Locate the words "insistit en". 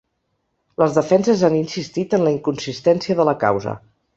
1.59-2.25